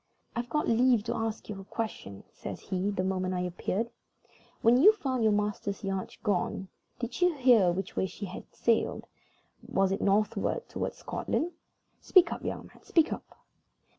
"I've 0.35 0.49
got 0.49 0.67
leave 0.67 1.03
to 1.03 1.15
ask 1.15 1.47
you 1.47 1.61
a 1.61 1.63
question," 1.63 2.23
says 2.31 2.59
he, 2.59 2.89
the 2.89 3.03
moment 3.03 3.35
I 3.35 3.41
appeared. 3.41 3.91
"When 4.63 4.77
you 4.81 4.93
found 4.93 5.21
your 5.21 5.31
master's 5.31 5.83
yacht 5.83 6.17
gone, 6.23 6.69
did 6.97 7.21
you 7.21 7.35
hear 7.35 7.71
which 7.71 7.95
way 7.95 8.07
she 8.07 8.25
had 8.25 8.45
sailed? 8.51 9.05
Was 9.61 9.91
it 9.91 10.01
northward 10.01 10.67
toward 10.67 10.95
Scotland? 10.95 11.51
Speak 11.99 12.33
up, 12.33 12.43
young 12.43 12.65
man, 12.65 12.81
speak 12.81 13.13
up!" 13.13 13.45